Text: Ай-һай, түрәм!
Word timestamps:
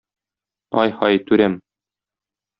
Ай-һай, 0.83 1.21
түрәм! 1.29 1.59